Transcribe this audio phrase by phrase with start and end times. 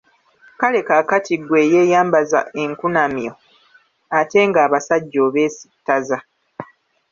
[0.59, 3.33] Kale kaakati ggwe eyeeyambaza enkunamyo,
[4.19, 6.17] ate nga abasajja obeesittaza!